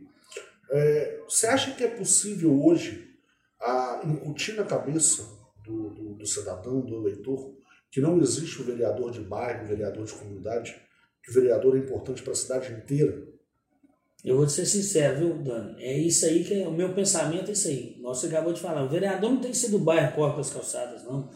[0.71, 3.15] É, você acha que é possível hoje
[3.61, 5.25] a incutir na cabeça
[5.65, 7.55] do, do, do cidadão, do eleitor,
[7.91, 10.77] que não existe o vereador de bairro, o vereador de comunidade,
[11.23, 13.27] que o vereador é importante para a cidade inteira.
[14.25, 15.83] Eu vou ser sincero, viu, Dani?
[15.83, 17.99] É isso aí que é, o meu pensamento é isso aí.
[18.03, 21.05] Você acabou de falar, o vereador não tem que ser do bairro Corpo das Calçadas,
[21.05, 21.31] não,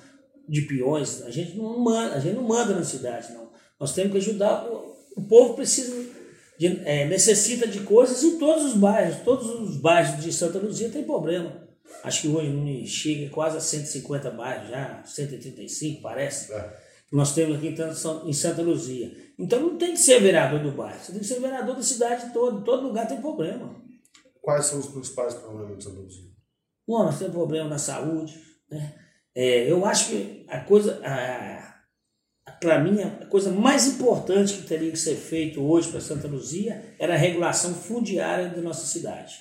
[0.49, 1.23] de peões.
[1.23, 3.51] A gente não manda, a gente não manda na cidade, não.
[3.79, 4.67] Nós temos que ajudar.
[4.69, 5.95] O, o povo precisa,
[6.61, 9.17] de, é, necessita de coisas em todos os bairros.
[9.25, 11.67] Todos os bairros de Santa Luzia tem problema.
[12.05, 16.53] Acho que hoje chega quase a 150 bairros já, 135 parece.
[16.53, 16.71] É.
[17.11, 17.75] Nós temos aqui
[18.27, 19.11] em Santa Luzia.
[19.39, 22.31] Então não tem que ser vereador do bairro, você tem que ser vereador da cidade
[22.31, 22.63] toda.
[22.63, 23.75] Todo lugar tem problema.
[24.43, 26.31] Quais são os principais problemas de Santa Luzia?
[26.87, 28.39] Bom, nós temos problema na saúde.
[28.71, 28.95] Né?
[29.35, 31.01] É, eu acho que a coisa,
[32.61, 36.95] para mim, a coisa mais importante que teria que ser feito hoje para Santa Luzia
[36.99, 39.35] era a regulação fundiária da nossa cidade.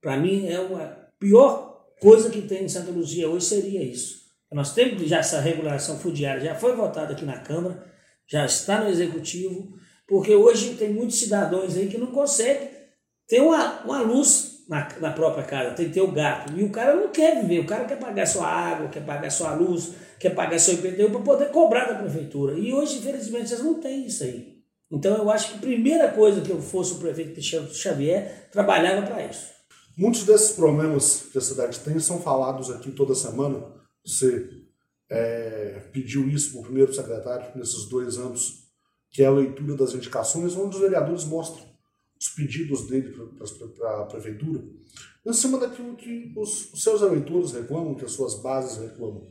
[0.00, 0.86] Para mim, é uma
[1.18, 4.26] pior coisa que tem em Santa Luzia hoje seria isso.
[4.52, 7.84] Nós temos já essa regulação fundiária, já foi votada aqui na Câmara,
[8.28, 9.74] já está no Executivo,
[10.06, 12.70] porque hoje tem muitos cidadãos aí que não conseguem
[13.26, 16.52] ter uma, uma luz na, na própria casa, tem que ter o gato.
[16.52, 19.54] E o cara não quer viver, o cara quer pagar sua água, quer pagar sua
[19.54, 22.58] luz, quer pagar seu IPTU para poder cobrar da prefeitura.
[22.58, 24.56] E hoje, infelizmente, vocês não têm isso aí.
[24.90, 29.06] Então eu acho que a primeira coisa que eu fosse o prefeito Cristiano Xavier, trabalhava
[29.06, 29.56] para isso.
[29.96, 33.64] Muitos desses problemas que a cidade tem são falados aqui toda semana.
[34.04, 34.48] Você
[35.10, 38.66] é, pediu isso para o primeiro secretário nesses dois anos,
[39.10, 41.64] que é a leitura das indicações, onde os vereadores mostram
[42.18, 43.14] os pedidos dele
[43.76, 44.64] para a prefeitura,
[45.24, 49.28] em cima daquilo que os, os, seus eleitores reclamam, que as suas bases reclamam.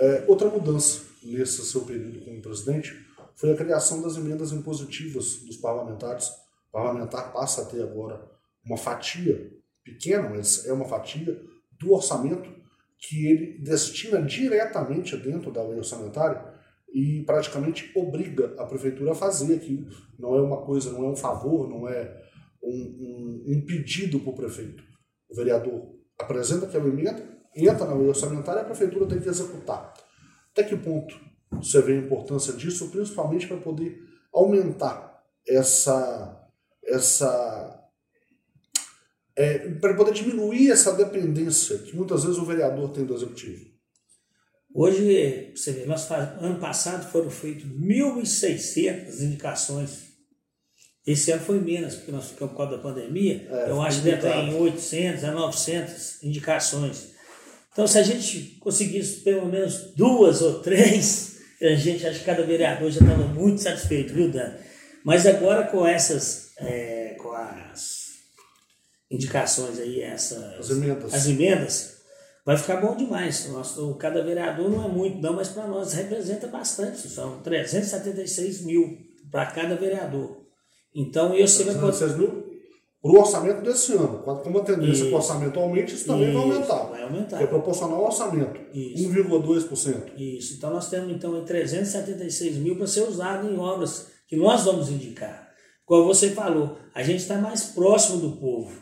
[0.00, 5.56] É, outra mudança nesse seu período como presidente foi a criação das emendas impositivas dos
[5.56, 6.28] parlamentares.
[6.28, 8.28] O parlamentar passa a ter agora
[8.64, 9.52] uma fatia
[9.84, 11.40] pequena, mas é uma fatia
[11.72, 12.50] do orçamento
[12.98, 16.51] que ele destina diretamente dentro da lei orçamentária
[16.92, 19.86] e praticamente obriga a prefeitura a fazer aquilo.
[20.18, 22.22] Não é uma coisa, não é um favor, não é
[22.62, 24.82] um, um, um pedido para o prefeito.
[25.28, 27.26] O vereador apresenta aquela emenda,
[27.56, 29.92] entra na lei orçamentária e a prefeitura tem que executar.
[30.52, 31.18] Até que ponto
[31.50, 33.98] você vê a importância disso, principalmente para poder
[34.32, 36.48] aumentar essa,
[36.84, 37.82] essa
[39.36, 43.71] é, para poder diminuir essa dependência que muitas vezes o vereador tem do executivo.
[44.74, 50.12] Hoje, você vê, nós, ano passado foram feitas 1.600 indicações.
[51.06, 53.46] Esse ano foi menos, porque nós ficamos por causa da pandemia.
[53.50, 57.12] É, eu acho que deve estar em 800 a 900 indicações.
[57.72, 62.44] Então, se a gente conseguisse pelo menos duas ou três, a gente acho que cada
[62.44, 64.54] vereador já estava muito satisfeito, viu, Dan?
[65.04, 68.12] Mas agora com essas, é, com as
[69.10, 71.14] indicações aí, essas, as emendas.
[71.14, 71.91] as emendas,
[72.44, 73.48] vai ficar bom demais.
[73.48, 77.08] Nosso, cada vereador não é muito, não, mas para nós representa bastante.
[77.08, 78.98] São 376 mil
[79.30, 80.42] para cada vereador.
[80.94, 81.66] Então, eu sei...
[81.66, 82.52] 376 mil
[83.02, 84.22] para o orçamento desse ano.
[84.22, 86.38] Como a tendência que o orçamento aumente, isso também isso.
[86.38, 86.84] vai aumentar.
[86.84, 87.38] Vai aumentar.
[87.38, 88.60] Que é proporcional ao orçamento.
[88.72, 90.12] 1,2%.
[90.16, 90.54] Isso.
[90.54, 95.50] Então, nós temos então 376 mil para ser usado em obras que nós vamos indicar.
[95.84, 98.80] Como você falou, a gente está mais próximo do povo.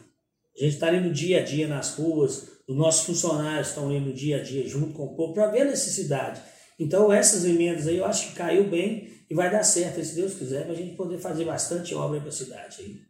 [0.54, 4.00] A gente está ali no dia a dia nas ruas, os nossos funcionários estão ali
[4.00, 6.40] no dia a dia junto com o povo para ver a necessidade.
[6.78, 10.34] Então essas emendas aí eu acho que caiu bem e vai dar certo, se Deus
[10.34, 12.82] quiser, para a gente poder fazer bastante obra para a cidade.
[12.82, 13.00] Aí.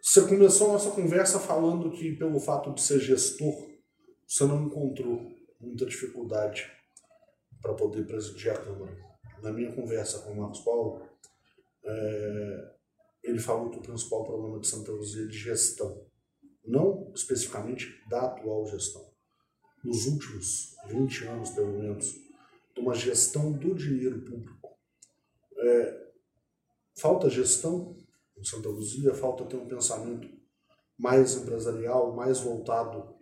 [0.00, 3.68] Você começou a nossa conversa falando que pelo fato de ser gestor,
[4.26, 6.70] você não encontrou muita dificuldade
[7.60, 8.96] para poder presidir a Câmara.
[9.42, 11.02] Na minha conversa com o Marcos Paulo,
[11.84, 12.70] é,
[13.24, 16.09] ele falou que o principal problema de Santa Luzia é de gestão
[16.64, 19.04] não especificamente da atual gestão,
[19.84, 22.14] nos últimos 20 anos, pelo menos,
[22.74, 24.70] de uma gestão do dinheiro público.
[25.58, 26.10] É,
[26.96, 27.96] falta gestão
[28.36, 30.28] em Santa Luzia, falta ter um pensamento
[30.98, 33.14] mais empresarial, mais voltado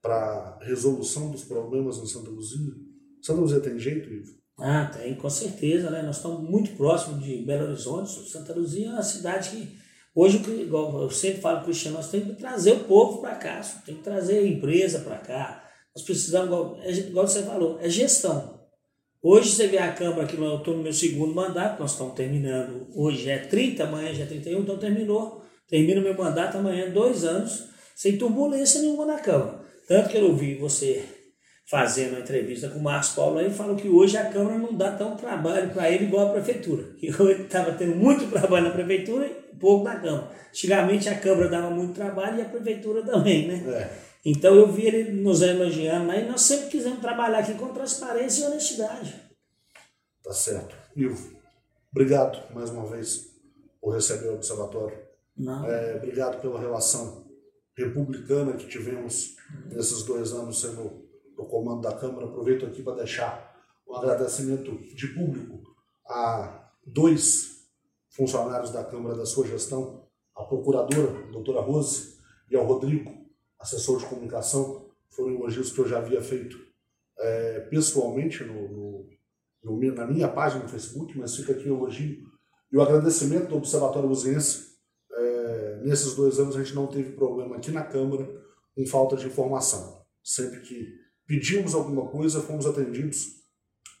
[0.00, 2.74] para resolução dos problemas em Santa Luzia.
[3.22, 4.44] Santa Luzia tem jeito, Ivo?
[4.58, 6.02] Ah, tem, com certeza, né?
[6.02, 8.30] Nós estamos muito próximos de Belo Horizonte.
[8.30, 9.83] Santa Luzia é uma cidade que
[10.14, 13.96] Hoje, igual eu sempre falo Cristiano, nós temos que trazer o povo para cá, tem
[13.96, 15.64] que trazer a empresa para cá.
[15.94, 18.60] Nós precisamos, igual, é, igual você falou, é gestão.
[19.20, 22.86] Hoje você vê a Câmara que eu estou no meu segundo mandato, nós estamos terminando,
[22.94, 25.42] hoje é 30, amanhã já é 31, então terminou.
[25.66, 27.64] Termino meu mandato amanhã, dois anos,
[27.96, 29.64] sem turbulência nenhuma na Câmara.
[29.88, 31.04] Tanto que eu ouvi você
[31.66, 34.92] fazendo uma entrevista com o Marcos Paulo aí, falou que hoje a Câmara não dá
[34.92, 36.84] tão trabalho para ele igual a Prefeitura.
[36.98, 40.30] Que hoje estava tendo muito trabalho na Prefeitura e pouco na Câmara.
[40.48, 43.54] Antigamente a Câmara dava muito trabalho e a Prefeitura também, né?
[43.72, 44.14] É.
[44.24, 48.46] Então eu vi ele nos elogiando aí, nós sempre quisemos trabalhar aqui com transparência e
[48.46, 49.14] honestidade.
[50.22, 50.74] Tá certo.
[50.96, 51.36] Ivo,
[51.92, 53.30] obrigado mais uma vez
[53.80, 54.96] por receber o Observatório.
[55.66, 57.26] É, obrigado pela relação
[57.76, 59.36] republicana que tivemos
[59.70, 61.03] nesses dois anos sendo
[61.36, 63.54] no comando da Câmara, aproveito aqui para deixar
[63.86, 65.62] um agradecimento de público
[66.06, 67.68] a dois
[68.10, 72.14] funcionários da Câmara da sua gestão, a procuradora, a doutora Rose,
[72.50, 73.12] e ao Rodrigo,
[73.58, 74.86] assessor de comunicação.
[75.08, 76.56] Foram elogios que eu já havia feito
[77.18, 79.08] é, pessoalmente no, no,
[79.62, 82.24] no, na minha página no Facebook, mas fica aqui o elogio
[82.72, 84.74] e o agradecimento do Observatório Luziense.
[85.12, 88.28] É, nesses dois anos a gente não teve problema aqui na Câmara
[88.74, 90.04] com falta de informação.
[90.22, 93.42] Sempre que pedimos alguma coisa, fomos atendidos.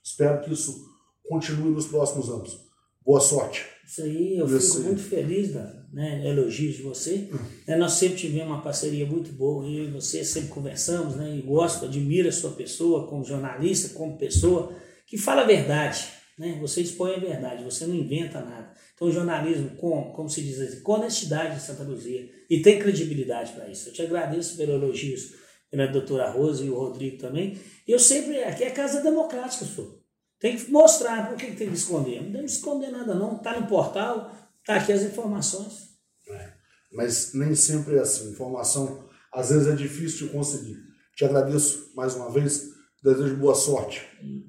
[0.02, 0.84] Espero que isso
[1.22, 2.60] continue nos próximos anos.
[3.04, 3.66] Boa sorte.
[3.86, 7.28] Isso aí, eu fico muito feliz da né, elogios de você.
[7.32, 7.78] Hum.
[7.78, 11.84] nós sempre tivemos uma parceria muito boa, eu e você sempre conversamos, né, e gosto,
[11.84, 14.74] admiro a sua pessoa como jornalista, como pessoa
[15.06, 16.08] que fala a verdade.
[16.38, 16.58] Né?
[16.60, 18.74] Você expõe a verdade, você não inventa nada.
[18.94, 23.52] Então, jornalismo, com, como se diz assim, com honestidade de Santa Luzia, e tem credibilidade
[23.52, 23.88] para isso.
[23.88, 25.43] Eu te agradeço pelos elogios
[25.74, 27.58] pela doutora Rose e o Rodrigo também.
[27.86, 30.00] Eu sempre, aqui é casa democrática, sou.
[30.38, 31.28] Tem que mostrar.
[31.28, 32.22] Por que tem que esconder?
[32.22, 33.36] Não tem que esconder nada, não.
[33.36, 35.90] Está no portal, está aqui as informações.
[36.28, 36.52] É.
[36.92, 38.30] Mas nem sempre é assim.
[38.30, 40.76] Informação, às vezes, é difícil de conseguir.
[41.16, 42.72] Te agradeço mais uma vez.
[43.02, 44.00] Desejo boa sorte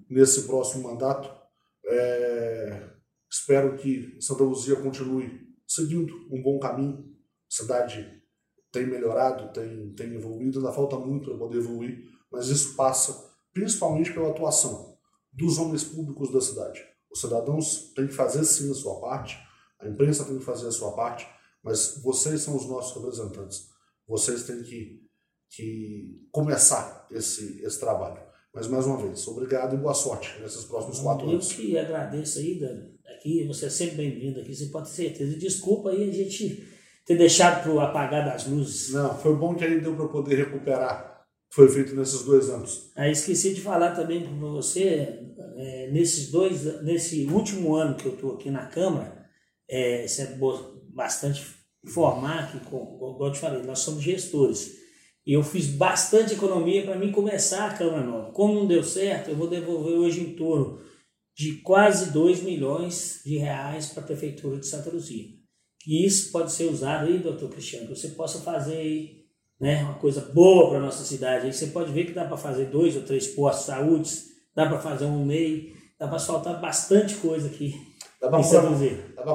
[0.09, 1.29] nesse próximo mandato.
[1.87, 2.89] É...
[3.29, 7.03] Espero que Santa Luzia continue seguindo um bom caminho.
[7.51, 8.21] A cidade
[8.75, 14.13] tem melhorado, tem, tem evoluído, ainda falta muito para poder evoluir, mas isso passa principalmente
[14.13, 14.97] pela atuação
[15.31, 16.83] dos homens públicos da cidade.
[17.09, 19.37] Os cidadãos têm que fazer sim a sua parte,
[19.79, 21.25] a imprensa tem que fazer a sua parte,
[21.63, 23.69] mas vocês são os nossos representantes.
[24.05, 25.01] Vocês têm que,
[25.49, 28.21] que começar esse, esse trabalho.
[28.53, 31.49] Mas, mais uma vez, obrigado e boa sorte nesses próximos quatro eu anos.
[31.51, 32.93] Eu que agradeço aí, Dani.
[33.05, 35.37] Aqui, você é sempre bem-vindo aqui, você pode ter certeza.
[35.37, 36.74] Desculpa aí a gente
[37.05, 38.91] ter deixado para o apagar das luzes.
[38.91, 41.15] Não, foi bom que aí deu para poder recuperar
[41.55, 42.91] foi feito nesses dois anos.
[42.97, 45.21] Aí esqueci de falar também com você,
[45.55, 49.25] é, nesses dois, nesse último ano que eu estou aqui na Câmara,
[49.69, 50.37] é, isso é
[50.89, 51.45] bastante
[51.81, 54.75] informar que, como eu te falei, nós somos gestores.
[55.25, 58.31] E eu fiz bastante economia para mim começar a Câmara Nova.
[58.33, 60.81] Como não deu certo, eu vou devolver hoje em torno
[61.33, 65.29] de quase 2 milhões de reais para a Prefeitura de Santa Luzia.
[65.87, 69.25] E isso pode ser usado aí, doutor Cristiano, que você possa fazer aí
[69.59, 71.45] né, uma coisa boa para nossa cidade.
[71.45, 74.11] Aí você pode ver que dá para fazer dois ou três postos de saúde,
[74.55, 77.75] dá para fazer um MEI, dá para soltar bastante coisa aqui.
[78.19, 78.61] Dá para comprar,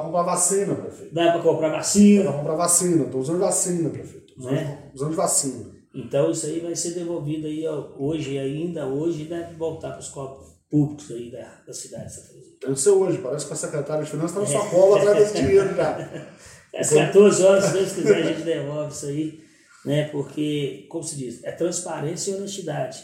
[0.01, 1.13] comprar vacina, prefeito.
[1.13, 2.23] Dá para comprar vacina.
[2.23, 3.03] Dá para comprar vacina.
[3.05, 4.33] Estou usando vacina, prefeito.
[4.37, 4.91] Usando, né?
[4.93, 5.71] usando vacina.
[5.93, 7.65] Então isso aí vai ser devolvido aí
[7.97, 12.73] hoje, ainda hoje, deve voltar para os corpos públicos aí da, da cidade de Santa
[12.73, 15.45] que ser hoje, parece que a secretária de Finanças está na sua cola atrás desse
[15.45, 16.27] dinheiro já.
[16.73, 19.51] Às 14 horas, se Deus quiser, a gente devolve isso aí
[19.85, 20.09] né?
[20.09, 23.03] Porque, como se diz, é transparência e honestidade.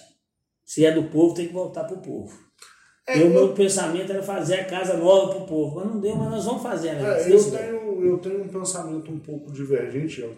[0.63, 2.37] Se é do povo, tem que voltar para o povo.
[3.07, 6.15] É, o meu pensamento era fazer a casa nova para o povo, mas não deu,
[6.15, 6.93] mas nós vamos fazer.
[6.93, 7.21] Né?
[7.21, 10.29] É, eu, tenho, eu tenho um pensamento um pouco divergente,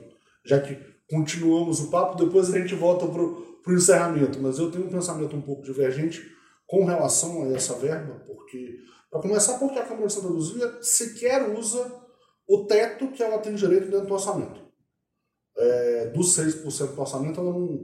[0.45, 0.77] já que
[1.09, 5.35] continuamos o papo, depois a gente volta para o encerramento, mas eu tenho um pensamento
[5.35, 6.21] um pouco divergente
[6.69, 8.77] com relação a essa verba, porque,
[9.09, 11.99] para começar, porque a Câmara de Santa Luzia sequer usa
[12.47, 14.69] o teto que ela tem direito dentro do orçamento
[15.59, 17.83] é, dos 6% do orçamento, ela não,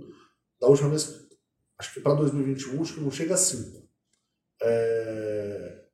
[0.60, 1.28] da última vez,
[1.78, 3.86] acho que para 2021, acho que não chega a 5%.
[4.62, 5.86] É,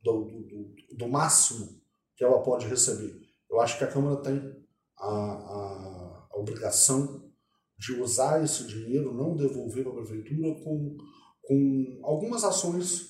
[0.00, 1.82] do, do, do, máximo
[2.16, 3.12] que ela pode receber.
[3.50, 4.38] Eu acho que a Câmara tem
[4.96, 7.28] a, a, a obrigação
[7.76, 10.96] de usar esse dinheiro, não devolver para a Prefeitura, com,
[11.48, 13.08] com algumas ações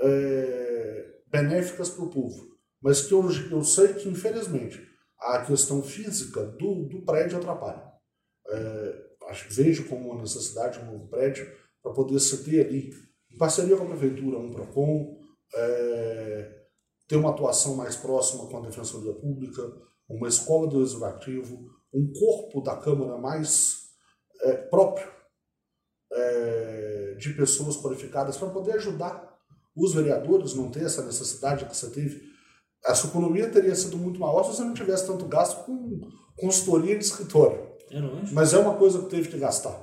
[0.00, 2.56] é, benéficas para o povo.
[2.80, 4.80] Mas que eu, eu sei que, infelizmente,
[5.20, 7.92] a questão física do, do prédio atrapalha.
[8.48, 9.06] É,
[9.50, 11.46] vejo como uma necessidade um novo prédio
[11.82, 12.90] para poder se ter ali,
[13.30, 15.18] em parceria com a prefeitura, um PROCON,
[15.54, 16.62] é,
[17.06, 19.62] ter uma atuação mais próxima com a Defensoria Pública,
[20.08, 23.90] uma escola do Legislativo, um corpo da Câmara mais
[24.42, 25.15] é, próprio
[26.16, 29.36] é, de pessoas qualificadas para poder ajudar
[29.76, 32.36] os vereadores, não ter essa necessidade que você teve
[32.86, 36.96] a sua economia teria sido muito maior se você não tivesse tanto gasto com consultoria
[36.96, 37.66] de escritório.
[38.32, 39.76] Mas é uma coisa que teve que gastar.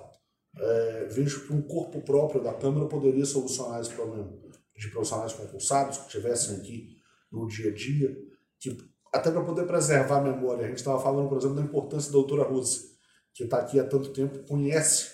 [0.57, 4.31] É, vejo que um corpo próprio da Câmara poderia solucionar esse problema
[4.75, 6.97] de profissionais concursados que estivessem aqui
[7.31, 8.15] no dia a dia,
[8.59, 8.77] que,
[9.13, 10.65] até para poder preservar a memória.
[10.65, 12.93] A gente estava falando, por exemplo, da importância da doutora Rose,
[13.33, 15.11] que está aqui há tanto tempo, conhece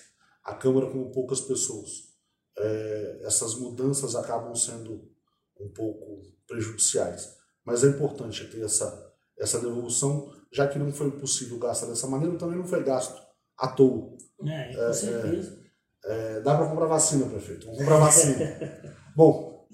[0.50, 2.10] a Câmara como poucas pessoas.
[2.58, 5.08] É, essas mudanças acabam sendo
[5.60, 7.38] um pouco prejudiciais.
[7.64, 12.38] Mas é importante ter essa, essa devolução, já que não foi possível gastar dessa maneira,
[12.38, 13.22] também não foi gasto
[13.58, 14.18] à toa.
[14.46, 15.60] É, com é, certeza.
[16.06, 17.66] É, é, dá para comprar vacina, prefeito.
[17.68, 18.96] Vamos comprar vacina.
[19.16, 19.68] Bom,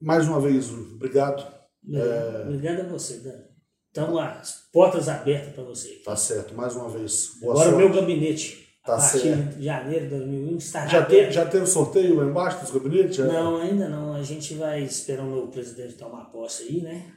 [0.00, 1.46] mais uma vez, obrigado.
[1.90, 3.48] É, obrigado a você, Dani.
[3.90, 6.02] Então, as portas abertas para você.
[6.04, 7.38] Tá certo, mais uma vez.
[7.40, 9.58] Boa Agora, o meu gabinete Tá a partir certo.
[9.58, 13.18] de janeiro de 2001 está já teve, já teve sorteio lá embaixo dos gabinetes?
[13.18, 14.14] Não, ainda não.
[14.14, 17.12] A gente vai esperando o presidente tomar posse aí, né?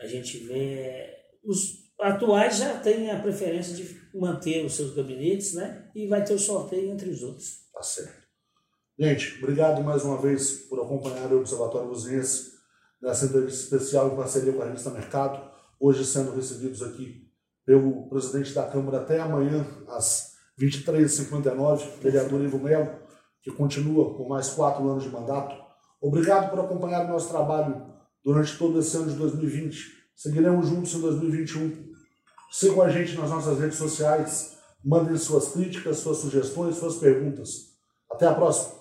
[0.00, 1.10] A gente ver.
[1.44, 5.90] Os atuais já têm a preferência de manter os seus gabinetes, né?
[5.92, 7.68] E vai ter o sorteio entre os outros.
[7.74, 8.28] Tá certo.
[8.96, 12.52] Gente, obrigado mais uma vez por acompanhar o Observatório Luziense
[13.02, 15.50] nessa entrevista especial em parceria com a revista Mercado.
[15.80, 17.28] Hoje sendo recebidos aqui
[17.66, 22.90] pelo presidente da Câmara até amanhã, às 2359, vereador Ivo Melo,
[23.42, 25.56] que continua com mais quatro anos de mandato.
[26.00, 27.86] Obrigado por acompanhar o nosso trabalho
[28.24, 29.98] durante todo esse ano de 2020.
[30.14, 31.88] Seguiremos juntos em 2021.
[32.50, 37.68] Sigam a gente nas nossas redes sociais, mandem suas críticas, suas sugestões, suas perguntas.
[38.10, 38.77] Até a próxima!